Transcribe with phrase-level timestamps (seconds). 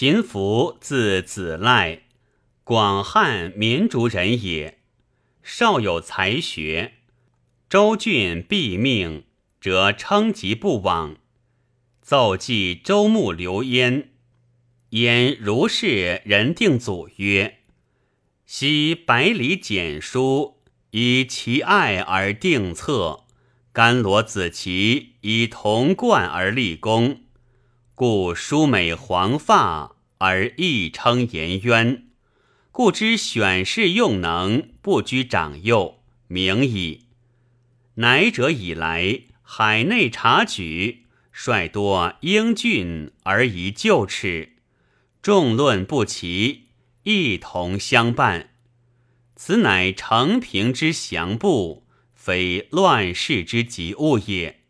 [0.00, 2.02] 秦福字子赖，
[2.62, 4.78] 广汉绵竹人也。
[5.42, 6.92] 少有才学，
[7.68, 9.24] 周郡毙命，
[9.60, 11.16] 则称疾不往。
[12.00, 14.10] 奏记周穆刘焉，
[14.90, 17.58] 焉如是人定祖曰
[18.46, 20.58] ：“昔百里简书，
[20.92, 23.26] 以其爱而定策；
[23.72, 27.22] 甘罗子奇以铜冠而立功。”
[27.98, 32.04] 故淑美黄发而亦称颜渊，
[32.70, 37.08] 故知选士用能，不拘长幼，明矣。
[37.94, 44.52] 乃者以来，海内察举，率多英俊而宜旧齿，
[45.20, 46.68] 众论不齐，
[47.02, 48.50] 一同相伴。
[49.34, 54.60] 此乃承平之祥布，非乱世之急物也。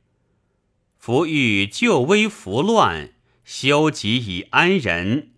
[0.96, 3.12] 夫欲救危扶乱。
[3.50, 5.30] 修己以安人，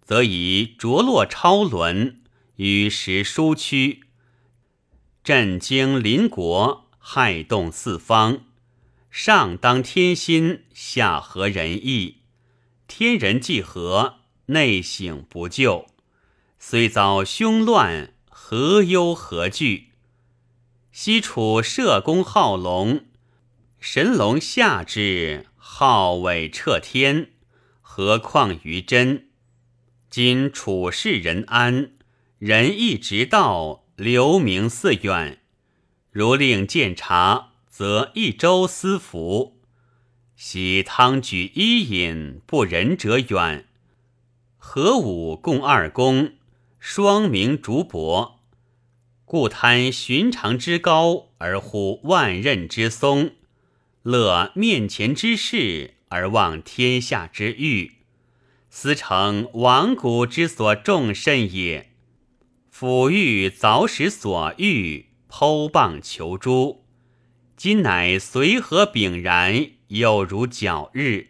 [0.00, 2.22] 则以着落超伦，
[2.56, 4.00] 与时殊趋，
[5.22, 8.46] 震惊邻国，害动四方。
[9.10, 12.22] 上当天心，下合人意。
[12.88, 15.88] 天人既合，内省不救。
[16.58, 19.90] 虽遭凶乱，何忧何惧？
[20.90, 23.04] 西楚社公好龙，
[23.78, 27.32] 神龙下之，号尾彻天。
[27.96, 29.28] 何况于真？
[30.10, 31.92] 今处世人安，
[32.40, 35.38] 仁义直道，留名似远。
[36.10, 39.60] 如令见察，则一州私服。
[40.34, 43.68] 喜汤举伊尹，不仁者远。
[44.58, 46.32] 何武共二公，
[46.80, 48.38] 双名竹帛。
[49.24, 53.34] 故贪寻常之高，而呼万仞之松；
[54.02, 55.93] 乐面前之事。
[56.08, 57.92] 而望天下之欲，
[58.70, 61.90] 思成亡古之所重甚也。
[62.72, 66.84] 抚育凿石所欲，剖蚌求珠。
[67.56, 71.28] 今乃随和炳然，有如皎日，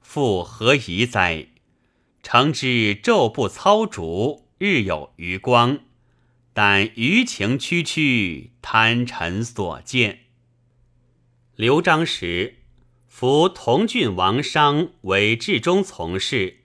[0.00, 1.46] 复何宜哉？
[2.22, 5.80] 诚知昼不操烛，日有余光。
[6.52, 10.20] 但余情区区，贪尘所见。
[11.56, 12.61] 刘璋时。
[13.14, 16.60] 夫同郡王商为治中从事，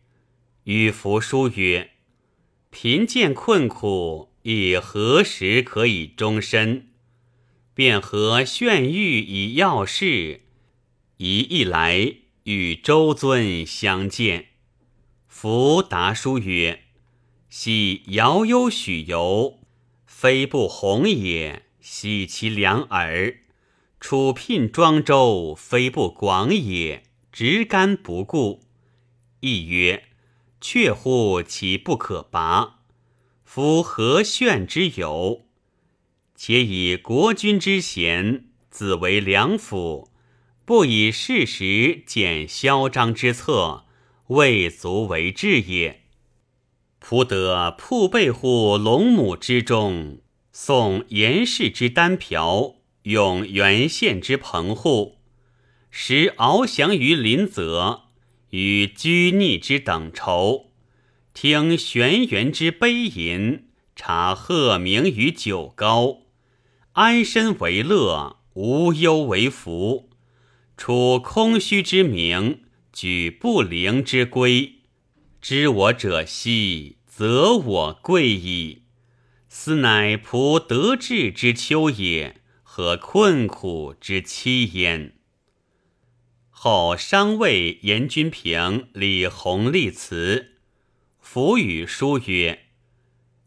[0.63, 1.91] 与夫书曰
[2.71, 6.87] ：“贫贱困苦，亦何时可以终身？
[7.73, 10.43] 便和炫玉以要事，
[11.17, 12.15] 一一来
[12.45, 14.47] 与周尊相见。”
[15.27, 16.83] 夫答书曰
[17.51, 19.59] ：“昔遥忧许由，
[20.05, 23.41] 非不弘也，喜其良耳。”
[23.99, 28.61] 楚聘庄周，非不广也，直干不顾。
[29.39, 30.03] 亦曰：
[30.61, 32.79] 却乎其不可拔？
[33.43, 35.47] 夫何炫之有？
[36.35, 40.11] 且以国君之贤，子为良辅，
[40.63, 43.85] 不以事实减嚣张之策，
[44.27, 46.03] 未足为治也。
[47.01, 50.19] 仆得铺背乎龙母之中，
[50.51, 52.75] 送严氏之单瓢。
[53.07, 55.19] 用原县之棚户，
[55.89, 58.01] 时翱翔于林泽，
[58.49, 60.71] 与居逆之等仇，
[61.33, 66.23] 听玄元之悲吟，察鹤鸣于九高，
[66.91, 70.09] 安身为乐，无忧为福。
[70.75, 74.79] 处空虚之名，举不灵之归，
[75.39, 78.81] 知我者希，则我贵矣。
[79.47, 82.41] 斯乃仆得志之秋也。
[82.77, 85.15] 和困苦之期焉。
[86.51, 90.57] 后商魏严君平、李弘立辞，
[91.19, 92.67] 抚与书曰：“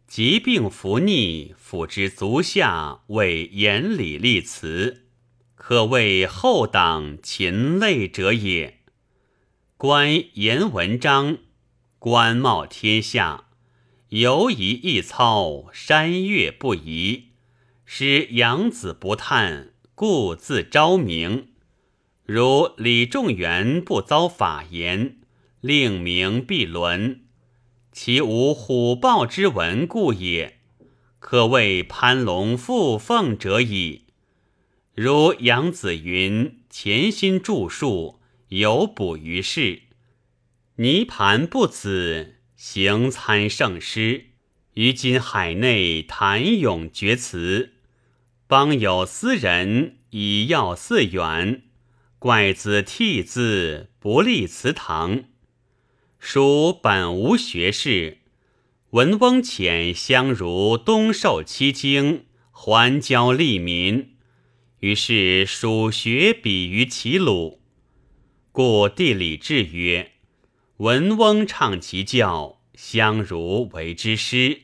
[0.08, 5.06] 疾病伏逆，辅之足下，为严礼立辞，
[5.54, 8.80] 可谓后党勤类者也。
[9.76, 11.38] 观言文章，
[12.00, 13.44] 官茂天下，
[14.08, 17.26] 犹疑一操，山岳不移。”
[17.92, 21.48] 使养子不叹，故自昭明。
[22.24, 25.16] 如李仲元不遭法言，
[25.60, 27.22] 令名必伦，
[27.90, 30.60] 其无虎豹之文故也。
[31.18, 34.04] 可谓攀龙附凤者矣。
[34.94, 38.20] 如杨子云潜心著述，
[38.50, 39.82] 有补于世。
[40.76, 44.26] 泥盘不子，行参圣师，
[44.74, 47.72] 于今海内谈咏绝词。
[48.50, 51.62] 邦有斯人以要四远，
[52.18, 55.22] 怪子替字不立祠堂。
[56.18, 58.18] 蜀本无学士，
[58.90, 64.16] 文翁遣相如东授七经，还教利民。
[64.80, 67.60] 于是蜀学比于齐鲁，
[68.50, 70.10] 故地理志曰：
[70.78, 74.62] 文翁唱其教，相如为之师。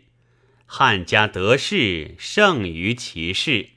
[0.67, 3.69] 汉家得势，胜于其事。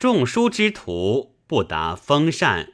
[0.00, 2.72] 众书之徒不达风善，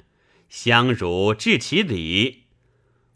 [0.48, 2.44] 相如治其礼。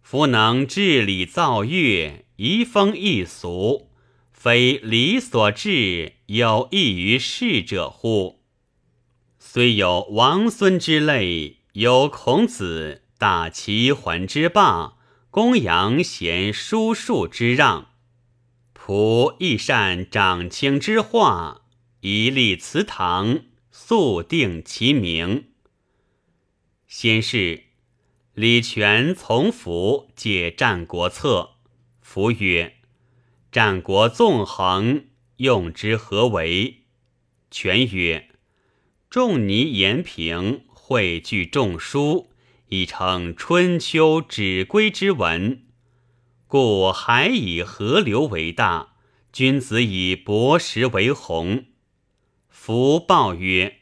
[0.02, 3.92] 夫能治理造乐，移风易俗，
[4.32, 8.40] 非礼所治，有益于世者乎？
[9.38, 14.94] 虽有王孙之类，有孔子、大齐桓之霸，
[15.30, 17.90] 公羊贤叔庶之让，
[18.76, 21.60] 仆亦善长卿之化，
[22.00, 25.46] 一立祠堂，素定其名。
[26.86, 27.64] 先是。
[28.34, 31.56] 李全从福解《战国策》，
[32.00, 32.76] 福曰
[33.50, 35.06] ：“战国纵横，
[35.38, 36.84] 用之何为？”
[37.50, 38.30] 权曰
[39.10, 42.30] ：“仲尼、延平汇聚众书，
[42.68, 45.64] 以成《春秋》指归之文。
[46.46, 48.94] 故海以河流为大，
[49.32, 51.64] 君子以博识为宏。”
[52.50, 53.78] 福报曰：“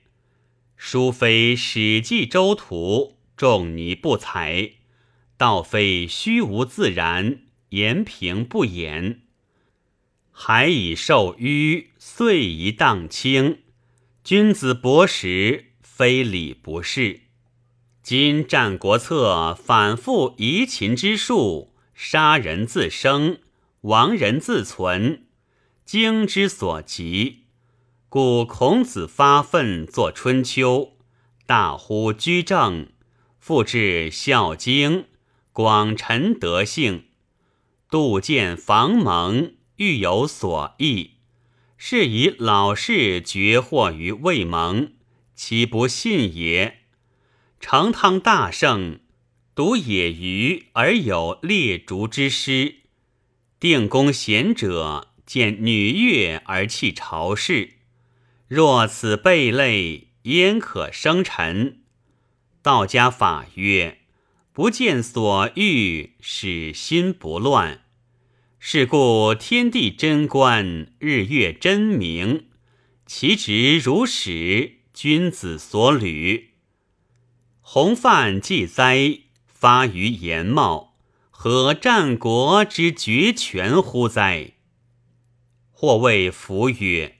[0.76, 4.72] 书非《史记》《周图》。”仲尼不才，
[5.36, 9.20] 道非虚无自然，言平不言。
[10.32, 13.58] 海以受淤，岁以荡清。
[14.24, 17.20] 君子博识，非礼不是。
[18.02, 23.38] 今《战国策》反复移秦之术，杀人自生，
[23.82, 25.26] 亡人自存，
[25.84, 27.44] 经之所及。
[28.10, 30.78] 故孔子发愤作《春秋》，
[31.44, 32.88] 大呼居正。
[33.38, 35.02] 复至《孝经》，
[35.52, 37.08] 广陈德性，
[37.90, 41.16] 杜见房蒙，欲有所益。
[41.76, 44.92] 是以老士绝祸于未蒙，
[45.34, 46.78] 其不信也？
[47.60, 49.00] 成汤大圣，
[49.54, 52.76] 独野鱼而有列竹之师。
[53.60, 57.74] 定公贤者，见女乐而弃朝事。
[58.48, 61.82] 若此贝类，焉可生臣？
[62.62, 63.98] 道家法曰：
[64.54, 67.82] 不见所欲，使心不乱。
[68.58, 72.46] 是故天地真观，日月真明，
[73.04, 76.54] 其直如始，君子所履。
[77.60, 80.96] 洪范既灾，发于言貌，
[81.28, 84.52] 何战国之绝权乎哉？
[85.70, 87.17] 或谓弗曰：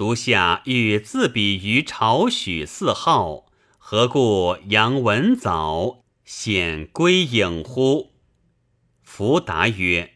[0.00, 3.44] 足下欲自比于朝许四号。
[3.76, 8.12] 何故扬文藻显归隐乎？
[9.02, 10.14] 弗答曰：“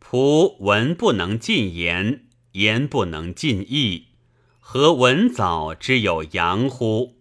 [0.00, 4.10] 仆文不能尽言，言不能尽意，
[4.60, 7.16] 何文藻之有扬乎？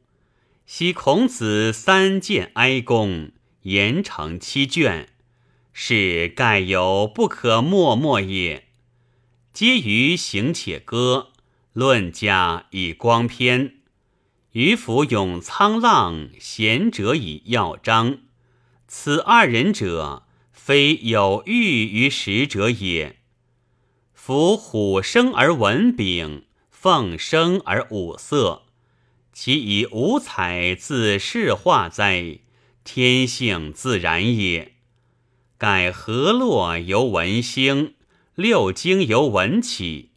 [0.67, 3.31] 昔孔子三谏哀公，
[3.63, 5.09] 言成七卷，
[5.73, 8.65] 是盖有不可默默也。
[9.51, 11.29] 皆于行且歌，
[11.75, 13.75] 论家以光篇。”
[14.53, 18.19] 于夫咏沧浪，贤者以要章。
[18.87, 20.23] 此二人者，
[20.53, 23.17] 非有欲于使者也。
[24.13, 28.63] 夫虎生而文炳，凤生而五色，
[29.33, 32.39] 其以五彩自是化哉？
[32.85, 34.75] 天性自然也。
[35.57, 37.95] 盖河洛由文兴，
[38.35, 40.11] 六经由文起，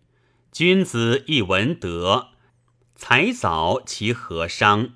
[0.59, 2.31] 君子亦闻德。
[2.97, 4.95] 才早其何伤？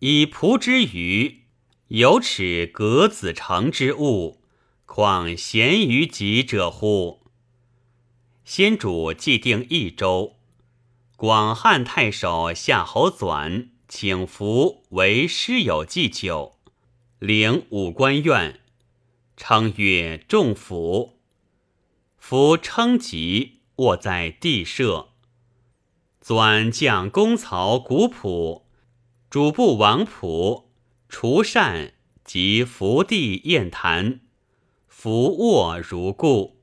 [0.00, 1.42] 以仆之余，
[1.86, 4.40] 有耻格子成之物，
[4.86, 7.20] 况贤于己者乎？
[8.44, 10.34] 先主既定益州，
[11.14, 16.56] 广汉太守夏侯纂请服为师友祭酒，
[17.20, 18.58] 领五官院，
[19.36, 21.20] 称曰仲甫。
[22.16, 25.08] 夫称疾，卧在地舍。
[26.22, 28.68] 纂将公曹古朴、
[29.30, 30.70] 主簿王普、
[31.08, 31.94] 除善
[32.24, 34.20] 及福地宴谈，
[34.86, 36.60] 伏卧如故。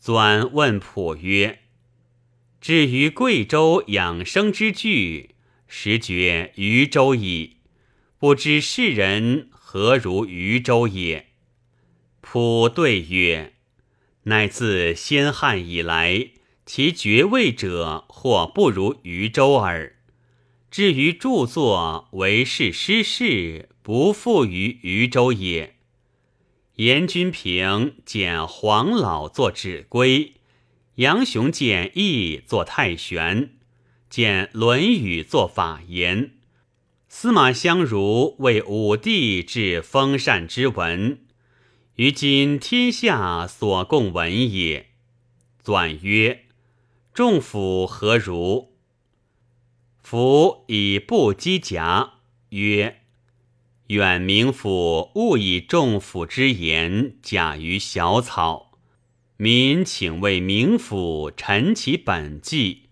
[0.00, 1.62] 纂问普曰
[2.60, 5.34] ：“至于贵州养生之具，
[5.66, 7.56] 实觉渝州矣。
[8.18, 11.26] 不知世人何如渝州也？”
[12.20, 13.54] 普对曰
[14.26, 16.30] ：“乃自先汉以来。”
[16.66, 19.94] 其爵位者，或不如禹州耳。
[20.68, 25.76] 至于著作，为是失事，不复于禹州也。
[26.74, 30.32] 严君平见黄老作指归，
[30.96, 33.52] 杨雄见义作太玄，
[34.10, 36.32] 见《论语》作法言。
[37.08, 41.20] 司马相如为武帝治封禅之文，
[41.96, 44.90] 于今天下所共闻也。
[45.64, 46.44] 纂曰
[47.14, 48.74] ：“众府何如？”
[50.04, 52.18] 夫以不积甲，
[52.50, 53.00] 曰
[53.88, 58.78] ：“远明府勿以众府之言假于小草。
[59.38, 62.90] 民请为明府陈其本纪。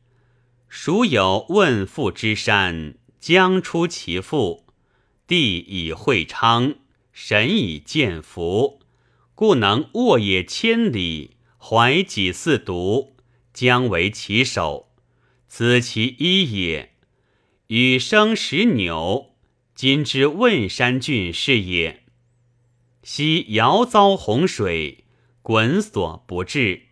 [0.66, 2.94] 孰有问父之山？
[3.20, 4.64] 将出其父，
[5.26, 6.74] 地以会昌，
[7.12, 8.80] 神以见福，
[9.34, 13.16] 故能沃野千里，怀己似独，
[13.52, 14.92] 将为其首。
[15.48, 16.90] 此其一也。”
[17.68, 19.36] 与生石纽，
[19.74, 22.04] 今之汶山郡是也。
[23.02, 25.04] 昔遥遭洪水，
[25.40, 26.82] 滚所不至；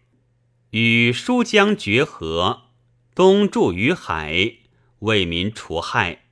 [0.71, 2.63] 与疏江绝河，
[3.15, 4.55] 东注于海，
[5.01, 6.25] 为民除害。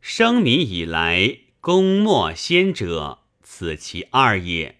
[0.00, 4.75] 生民以来，功莫先者，此其二也。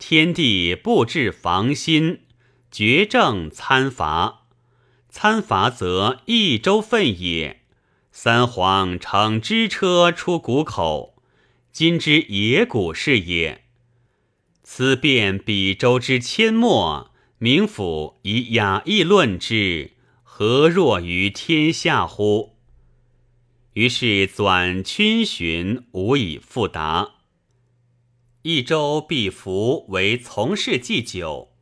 [0.00, 2.22] 天地不治防心，
[2.70, 4.46] 绝政参伐，
[5.10, 7.60] 参伐则益州分也。
[8.10, 11.22] 三皇乘之车出谷口，
[11.70, 13.66] 今之野谷是也。
[14.62, 19.92] 此变比周之阡陌，明府以雅意论之，
[20.22, 22.56] 何若于天下乎？
[23.74, 27.16] 于是纂群询，无以复答。
[28.42, 31.52] 益州必服为从事祭酒，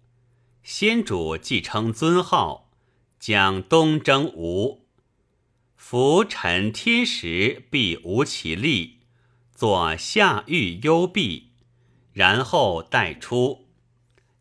[0.63, 2.71] 先主既称尊号，
[3.19, 4.87] 将东征吴。
[5.75, 9.01] 夫臣天时必无其力，
[9.53, 11.51] 作下狱幽闭，
[12.13, 13.67] 然后待出。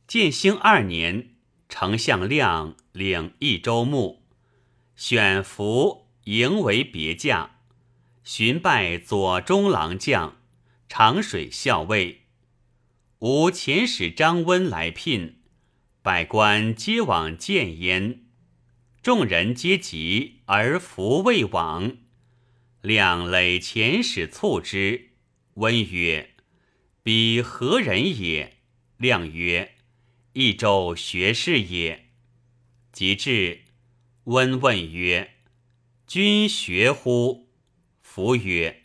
[0.07, 1.31] 建兴二年，
[1.67, 4.21] 丞相亮领益州牧，
[4.95, 7.57] 选福迎为别驾，
[8.23, 10.37] 寻拜左中郎将、
[10.87, 12.16] 长水校尉。
[13.19, 15.39] 吾遣使张温来聘，
[16.03, 18.21] 百官皆往见焉。
[19.01, 21.97] 众人皆急而弗未往，
[22.81, 25.13] 亮累遣使促之。
[25.55, 26.35] 温曰
[27.01, 28.57] ：“彼何人也？”
[28.97, 29.77] 亮曰
[30.33, 32.09] ：“益州学士也。”
[32.93, 33.61] 及至，
[34.25, 35.31] 温问曰
[36.05, 37.49] ：“君学乎？”
[37.99, 38.83] 弗曰：“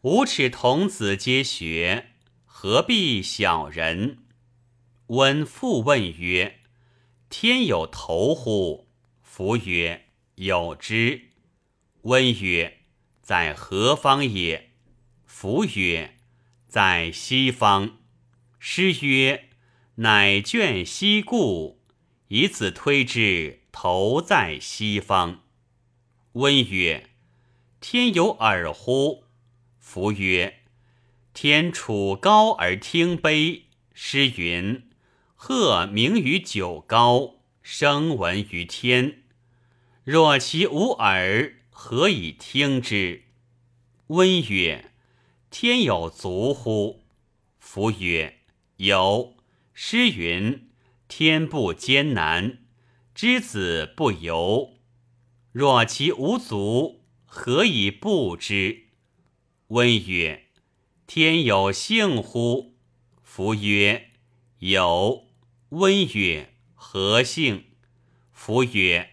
[0.00, 2.12] 吾耻童子皆学，
[2.62, 4.18] 何必小人？”
[5.08, 6.60] 温复问曰
[7.30, 8.86] ：“天有头乎？”
[9.24, 11.30] 夫曰：“有之。”
[12.04, 12.80] 温曰
[13.22, 14.72] ：“在何方也？”
[15.24, 16.18] 夫曰
[16.68, 17.96] ：“在西方。”
[18.60, 19.48] 诗曰
[19.96, 21.80] ：“乃卷西故，
[22.28, 25.44] 以此推之，头在西方。”
[26.32, 27.08] 温曰
[27.80, 29.24] ：“天有耳乎？”
[29.80, 30.58] 夫曰
[31.32, 34.88] ：“天处高而听卑。”诗云
[35.36, 39.22] ：“鹤鸣于九高，声闻于天。”
[40.04, 43.24] 若其无耳，何以听之？
[44.08, 44.92] 温曰
[45.50, 47.04] ：“天有足乎？”
[47.60, 48.38] 夫曰
[48.78, 49.34] ：“有。”
[49.74, 50.70] 诗云
[51.08, 52.58] ：“天不艰难，
[53.14, 54.78] 之子不由。”
[55.52, 58.86] 若其无足，何以不之？
[59.68, 60.46] 温曰
[61.12, 62.76] ：“天有性乎？”
[63.24, 64.10] 夫曰
[64.60, 65.26] ：“有。”
[65.70, 67.64] 温曰：“何姓？”
[68.30, 69.10] 夫曰：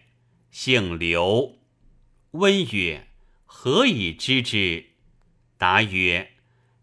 [0.52, 1.58] 姓刘，
[2.30, 3.08] 温曰
[3.46, 4.90] ：“何以知之？”
[5.58, 6.34] 答曰：“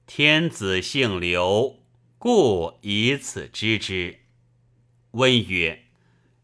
[0.05, 1.79] 天子姓刘，
[2.17, 4.19] 故以此知之。”
[5.11, 5.85] 温曰：“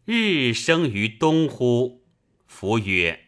[0.06, 2.06] 日生于东乎？”
[2.48, 3.26] 夫曰：“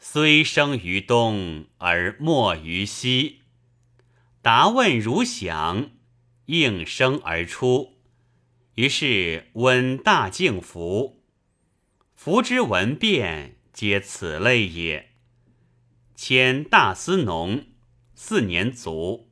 [0.00, 3.42] 虽生于东，而没于西。”
[4.44, 5.88] 答问如响，
[6.44, 7.94] 应声而出。
[8.74, 11.22] 于是温大敬服。
[12.14, 15.12] 服之文变，皆此类也。
[16.14, 17.68] 迁大司农，
[18.14, 19.30] 四年卒。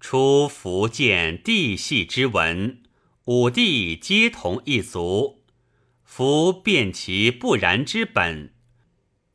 [0.00, 2.82] 初福建地系之文，
[3.26, 5.44] 五帝皆同一族。
[6.02, 8.54] 夫辨其不然之本，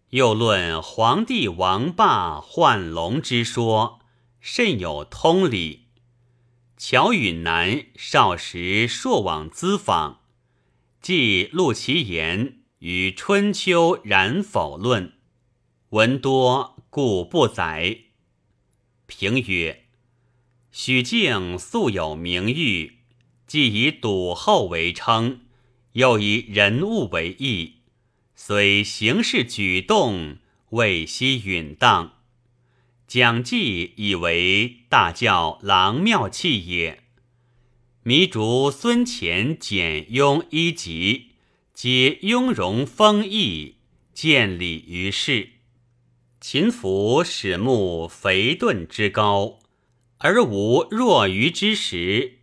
[0.09, 3.99] 又论黄帝王霸换龙之说，
[4.47, 5.87] 甚有通理。
[6.77, 10.21] 乔允南少时朔往咨访。
[11.01, 15.07] 既录其言与《春秋然否论》，
[15.89, 18.01] 文多故不载。
[19.07, 19.85] 评曰：
[20.71, 22.99] 许敬素有名誉，
[23.47, 25.41] 既以笃厚为称，
[25.93, 27.77] 又以人物为义，
[28.35, 30.37] 虽行事举动
[30.69, 32.14] 未悉允当。
[33.07, 37.03] 蒋济以为大教郎妙器也。
[38.03, 41.31] 弥竹孙乾简雍一集，
[41.73, 43.75] 皆雍容丰毅，
[44.13, 45.49] 见礼于世。
[46.41, 49.59] 秦服始目肥钝之高，
[50.17, 52.39] 而无若愚之实。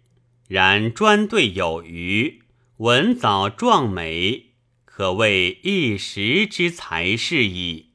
[0.48, 2.42] 然专对有余，
[2.78, 4.46] 文藻壮美，
[4.84, 7.91] 可谓一时之才是矣。